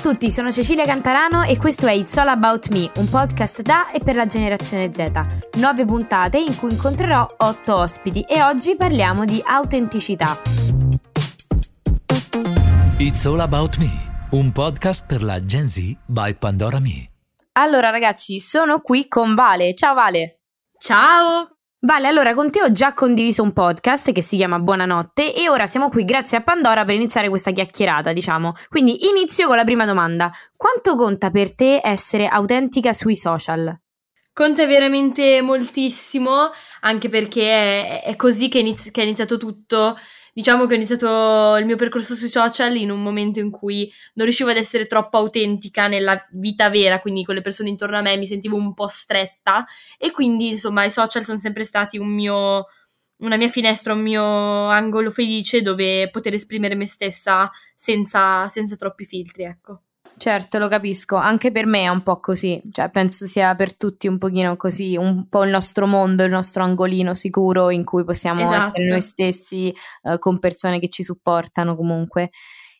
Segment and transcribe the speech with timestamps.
[0.00, 4.00] tutti, sono Cecilia Cantarano e questo è It's All About Me, un podcast da e
[4.00, 5.58] per la generazione Z.
[5.58, 10.40] Nuove puntate in cui incontrerò otto ospiti e oggi parliamo di autenticità.
[12.96, 17.10] It's All About Me, un podcast per la Gen Z by Pandora Me.
[17.52, 19.74] Allora ragazzi, sono qui con Vale.
[19.74, 20.40] Ciao Vale.
[20.78, 21.49] Ciao!
[21.82, 25.66] Vale, allora con te ho già condiviso un podcast che si chiama Buonanotte e ora
[25.66, 28.52] siamo qui grazie a Pandora per iniziare questa chiacchierata, diciamo.
[28.68, 30.30] Quindi inizio con la prima domanda.
[30.54, 33.74] Quanto conta per te essere autentica sui social?
[34.30, 36.50] Conta veramente moltissimo,
[36.82, 39.96] anche perché è, è così che, inizi- che è iniziato tutto
[40.32, 44.26] diciamo che ho iniziato il mio percorso sui social in un momento in cui non
[44.26, 48.16] riuscivo ad essere troppo autentica nella vita vera, quindi con le persone intorno a me
[48.16, 49.64] mi sentivo un po' stretta
[49.98, 52.66] e quindi insomma i social sono sempre stati un mio,
[53.18, 54.22] una mia finestra, un mio
[54.68, 59.82] angolo felice dove poter esprimere me stessa senza, senza troppi filtri, ecco.
[60.20, 64.06] Certo, lo capisco, anche per me è un po' così, cioè penso sia per tutti
[64.06, 68.42] un pochino così, un po' il nostro mondo, il nostro angolino sicuro in cui possiamo
[68.42, 68.66] Esatto.
[68.66, 72.28] essere noi stessi eh, con persone che ci supportano comunque.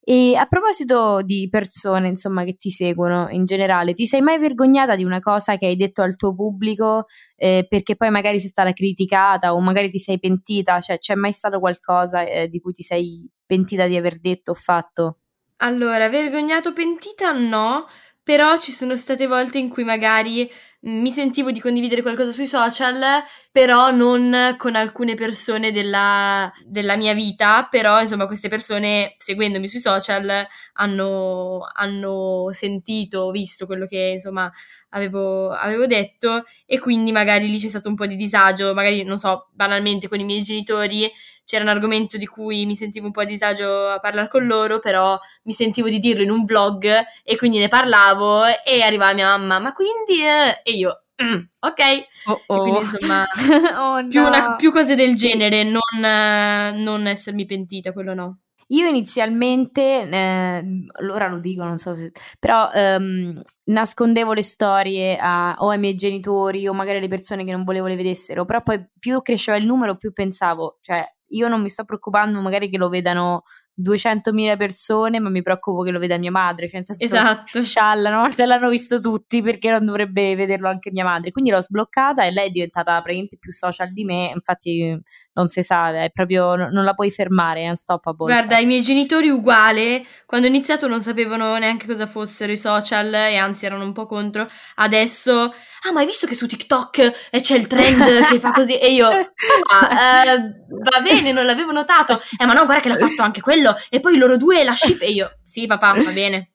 [0.00, 4.96] E a proposito di persone, insomma, che ti seguono in generale, ti sei mai vergognata
[4.96, 7.04] di una cosa che hai detto al tuo pubblico
[7.36, 10.80] eh, perché poi magari sei stata criticata o magari ti sei pentita?
[10.80, 14.54] Cioè, c'è mai stato qualcosa eh, di cui ti sei pentita di aver detto o
[14.54, 15.18] fatto?
[15.60, 17.86] Allora, vergognato pentita no,
[18.22, 20.48] però ci sono state volte in cui magari
[20.82, 23.02] mi sentivo di condividere qualcosa sui social,
[23.50, 29.80] però non con alcune persone della, della mia vita, però insomma queste persone seguendomi sui
[29.80, 34.48] social hanno, hanno sentito, visto quello che insomma
[34.90, 39.18] avevo, avevo detto e quindi magari lì c'è stato un po' di disagio, magari non
[39.18, 41.10] so, banalmente con i miei genitori
[41.48, 44.80] c'era un argomento di cui mi sentivo un po' a disagio a parlare con loro,
[44.80, 46.86] però mi sentivo di dirlo in un vlog
[47.24, 50.22] e quindi ne parlavo e arrivava mia mamma, ma quindi...
[50.22, 51.80] eh?" E io, "Mm, ok.
[52.26, 53.24] Oh, E quindi insomma,
[53.80, 54.26] oh, più, no.
[54.28, 55.80] una- più cose del genere, non,
[56.82, 58.38] non essermi pentita, quello no.
[58.70, 60.64] Io inizialmente, eh,
[61.10, 65.94] ora lo dico, non so se, però ehm, nascondevo le storie a- o ai miei
[65.94, 69.64] genitori o magari alle persone che non volevo le vedessero, però poi più cresceva il
[69.64, 73.42] numero più pensavo, cioè io non mi sto preoccupando magari che lo vedano
[73.80, 77.62] 200.000 persone, ma mi preoccupo che lo veda mia madre, cioè nel senso Esatto.
[77.62, 81.30] scialla, una volta l'hanno visto tutti perché non dovrebbe vederlo anche mia madre.
[81.30, 84.32] Quindi l'ho sbloccata e lei è diventata praticamente più social di me.
[84.34, 85.00] Infatti,
[85.38, 88.32] non si sa, è proprio non la puoi fermare, è unstoppable.
[88.32, 93.12] Guarda, i miei genitori uguale, quando ho iniziato non sapevano neanche cosa fossero i social
[93.14, 94.48] e anzi erano un po' contro.
[94.76, 98.76] Adesso, ah, ma hai visto che su TikTok eh, c'è il trend che fa così?
[98.78, 100.40] E io, "Ah, eh,
[100.82, 102.20] va bene, non l'avevo notato.
[102.38, 103.74] Eh, ma no, guarda che l'ha fatto anche quello.
[103.88, 105.00] E poi loro due, la ship.
[105.02, 106.50] E io, sì, papà, va bene.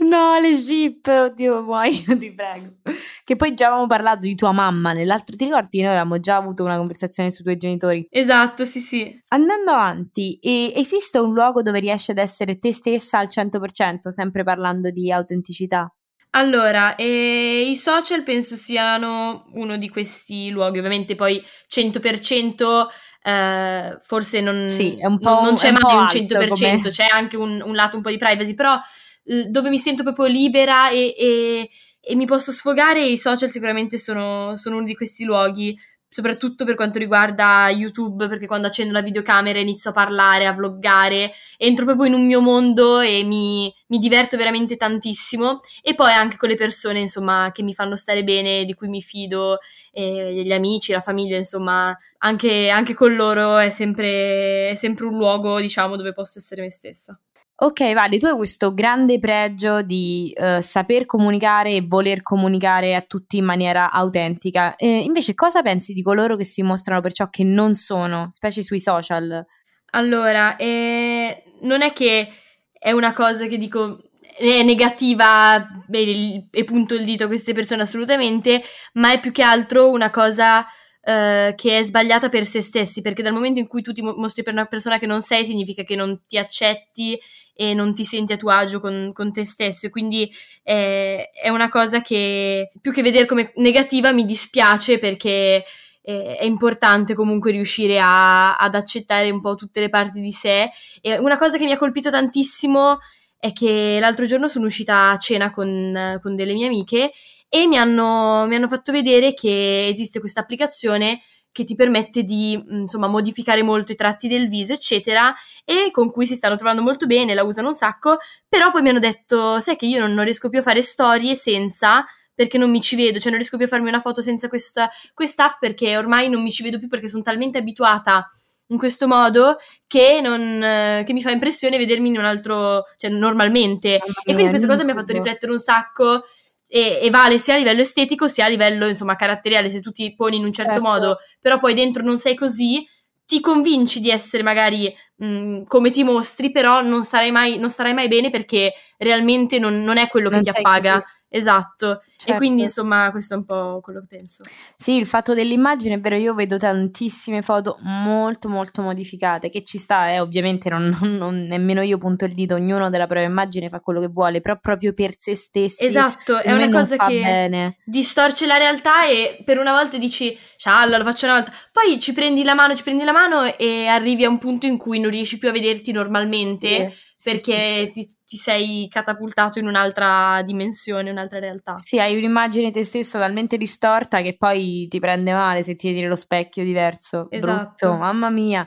[0.00, 2.76] No, le ship, oddio, muoio, ti prego.
[3.22, 5.80] Che poi già avevamo parlato di tua mamma nell'altro, ti ricordi?
[5.80, 8.06] Noi avevamo già avuto una conversazione sui tuoi genitori.
[8.10, 9.22] Esatto, sì, sì.
[9.28, 14.90] Andando avanti, esiste un luogo dove riesci ad essere te stessa al 100%, sempre parlando
[14.90, 15.92] di autenticità?
[16.32, 22.88] Allora, eh, i social penso siano uno di questi luoghi, ovviamente poi 100%
[23.22, 26.38] eh, forse non, Sì, è un po' non, non c'è è un mai un alto
[26.38, 28.78] 100%, come- c'è anche un, un lato un po' di privacy, però
[29.22, 31.70] dove mi sento proprio libera e, e-
[32.02, 35.76] e mi posso sfogare, i social sicuramente sono, sono uno di questi luoghi,
[36.12, 41.32] soprattutto per quanto riguarda YouTube, perché quando accendo la videocamera inizio a parlare, a vloggare,
[41.56, 46.36] entro proprio in un mio mondo e mi, mi diverto veramente tantissimo e poi anche
[46.36, 49.58] con le persone insomma che mi fanno stare bene, di cui mi fido,
[49.92, 55.16] eh, gli amici, la famiglia, insomma anche, anche con loro è sempre, è sempre un
[55.16, 57.16] luogo diciamo dove posso essere me stessa.
[57.62, 63.02] Ok, Vale, tu hai questo grande pregio di eh, saper comunicare e voler comunicare a
[63.02, 64.76] tutti in maniera autentica.
[64.76, 68.62] Eh, invece, cosa pensi di coloro che si mostrano per ciò che non sono, specie
[68.62, 69.44] sui social?
[69.90, 72.28] Allora, eh, non è che
[72.72, 74.04] è una cosa che dico
[74.38, 78.62] è negativa e, punto il dito a queste persone assolutamente,
[78.94, 80.64] ma è più che altro una cosa
[81.02, 84.14] eh, che è sbagliata per se stessi, perché dal momento in cui tu ti mo-
[84.16, 87.18] mostri per una persona che non sei, significa che non ti accetti
[87.54, 89.88] e non ti senti a tuo agio con, con te stesso.
[89.90, 90.30] Quindi
[90.62, 95.64] eh, è una cosa che più che vedere come negativa mi dispiace perché
[96.02, 100.70] eh, è importante comunque riuscire a- ad accettare un po' tutte le parti di sé.
[101.00, 102.98] E una cosa che mi ha colpito tantissimo
[103.38, 107.12] è che l'altro giorno sono uscita a cena con, con delle mie amiche
[107.52, 111.20] e mi hanno, mi hanno fatto vedere che esiste questa applicazione
[111.52, 116.24] che ti permette di insomma modificare molto i tratti del viso eccetera e con cui
[116.24, 118.18] si stanno trovando molto bene, la usano un sacco,
[118.48, 121.34] però poi mi hanno detto sai che io non, non riesco più a fare storie
[121.34, 124.48] senza perché non mi ci vedo, cioè non riesco più a farmi una foto senza
[124.48, 128.30] questa quest'app perché ormai non mi ci vedo più perché sono talmente abituata
[128.68, 129.56] in questo modo
[129.88, 133.98] che, non, che mi fa impressione vedermi in un altro, cioè normalmente.
[133.98, 136.22] Mamma e quindi questa cosa mi ha fatto riflettere un sacco
[136.72, 140.14] e, e, vale sia a livello estetico sia a livello insomma caratteriale se tu ti
[140.14, 140.88] poni in un certo, certo.
[140.88, 142.86] modo però poi dentro non sei così
[143.30, 147.94] ti convinci di essere magari mh, come ti mostri però non sarai mai, non sarai
[147.94, 151.19] mai bene perché realmente non, non è quello non che ti appaga così.
[151.32, 152.32] Esatto, certo.
[152.32, 154.42] e quindi insomma questo è un po' quello che penso.
[154.74, 159.78] Sì, il fatto dell'immagine è vero, io vedo tantissime foto molto molto modificate, che ci
[159.78, 163.78] sta, eh, ovviamente non, non, nemmeno io punto il dito, ognuno della propria immagine fa
[163.80, 165.84] quello che vuole, però proprio per se stessi.
[165.84, 167.76] Esatto, è una cosa che bene.
[167.84, 172.12] distorce la realtà e per una volta dici, cialla, lo faccio una volta, poi ci
[172.12, 175.12] prendi la mano, ci prendi la mano e arrivi a un punto in cui non
[175.12, 176.90] riesci più a vederti normalmente.
[176.90, 178.06] Sì perché sì, sì.
[178.06, 181.76] Ti, ti, sei catapultato in un'altra dimensione, un'altra realtà.
[181.76, 185.88] Sì, hai un'immagine di te stesso talmente distorta che poi ti prende male se ti
[185.88, 187.26] vedi nello specchio diverso.
[187.30, 187.88] Esatto.
[187.88, 188.66] Brutto, mamma mia.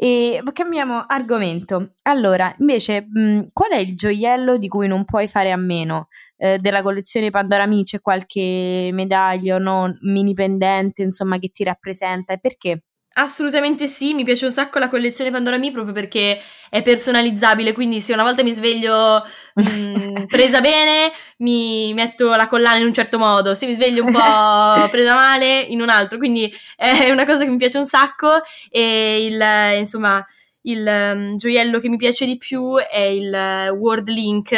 [0.00, 1.94] E cambiamo argomento.
[2.02, 6.06] Allora, invece, mh, qual è il gioiello di cui non puoi fare a meno?
[6.36, 9.92] Eh, della collezione Pandora Mi c'è qualche medaglia no?
[10.02, 12.84] mini pendente, insomma, che ti rappresenta e perché?
[13.20, 18.00] Assolutamente sì, mi piace un sacco la collezione Pandora Me proprio perché è personalizzabile, quindi
[18.00, 22.94] se una volta mi sveglio mh, mm, presa bene, mi metto la collana in un
[22.94, 24.20] certo modo, se mi sveglio un po'
[24.88, 29.24] presa male, in un altro, quindi è una cosa che mi piace un sacco e
[29.24, 30.24] il, insomma,
[30.62, 34.54] il um, gioiello che mi piace di più è il Word Link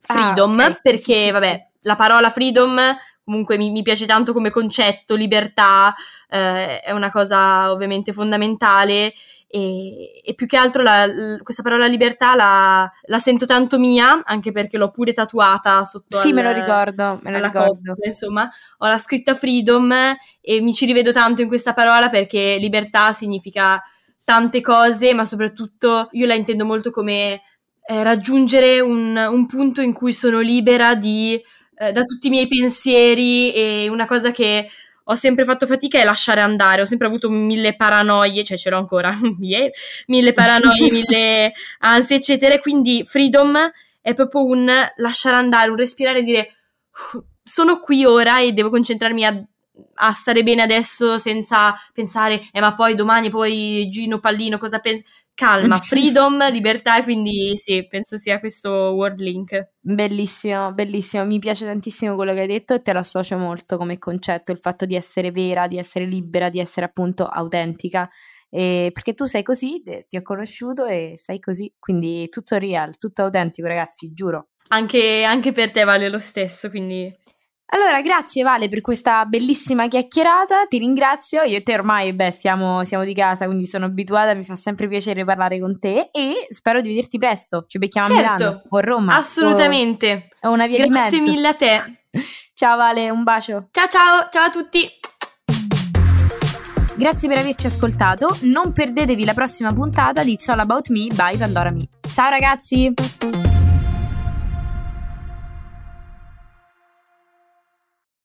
[0.00, 0.76] Freedom, ah, okay.
[0.82, 2.78] perché sì, sì, vabbè, la parola freedom
[3.24, 5.94] comunque mi, mi, piace tanto come concetto, libertà,
[6.28, 9.14] eh, è una cosa ovviamente fondamentale
[9.46, 14.22] e, e più che altro la, la, questa parola libertà la, la, sento tanto mia,
[14.24, 17.92] anche perché l'ho pure tatuata sotto Sì, al, me lo ricordo, me lo ricordo.
[17.92, 19.92] Coppia, insomma, ho la scritta freedom
[20.40, 23.82] e mi ci rivedo tanto in questa parola perché libertà significa
[24.24, 27.42] tante cose, ma soprattutto io la intendo molto come
[27.86, 31.40] eh, raggiungere un, un punto in cui sono libera di
[31.76, 34.68] eh, da tutti i miei pensieri e una cosa che
[35.06, 38.78] ho sempre fatto fatica è lasciare andare, ho sempre avuto mille paranoie, cioè ce l'ho
[38.78, 39.68] ancora, yeah,
[40.06, 46.22] mille paranoie, mille ansie, eccetera, quindi freedom è proprio un lasciare andare, un respirare e
[46.22, 46.48] dire
[47.42, 49.46] sono qui ora e devo concentrarmi a
[49.94, 55.04] a stare bene adesso senza pensare, eh ma poi domani poi Gino Pallino cosa pensa?
[55.34, 59.70] Calma, freedom, libertà, quindi sì, penso sia questo word link.
[59.80, 63.98] Bellissimo, bellissimo, mi piace tantissimo quello che hai detto e te lo associo molto come
[63.98, 68.08] concetto, il fatto di essere vera, di essere libera, di essere appunto autentica.
[68.48, 73.22] E perché tu sei così, ti ho conosciuto e sei così, quindi tutto real, tutto
[73.22, 74.50] autentico, ragazzi, giuro.
[74.68, 77.12] Anche, anche per te vale lo stesso, quindi
[77.66, 82.84] allora, grazie Vale per questa bellissima chiacchierata, ti ringrazio, io e te ormai beh, siamo,
[82.84, 86.80] siamo, di casa, quindi sono abituata, mi fa sempre piacere parlare con te e spero
[86.80, 89.16] di vederti presto, ci becchiamo certo, a Milano o a Roma.
[89.16, 90.28] Assolutamente.
[90.42, 91.30] O una via grazie di mezzo.
[91.30, 92.00] mille a te.
[92.54, 93.68] ciao Vale, un bacio.
[93.70, 94.88] Ciao ciao, ciao a tutti.
[96.96, 101.36] Grazie per averci ascoltato, non perdetevi la prossima puntata di It's All About Me by
[101.36, 101.88] Pandora Me.
[102.12, 103.53] Ciao ragazzi!